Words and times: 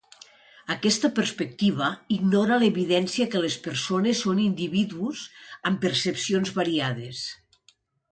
Aquesta 0.75 1.09
perspectiva 1.17 1.89
ignora 2.15 2.57
l'evidència 2.63 3.27
que 3.35 3.41
les 3.43 3.57
persones 3.67 4.23
són 4.27 4.41
individus 4.45 5.27
amb 5.71 5.81
percepcions 5.85 6.55
variades. 6.57 7.21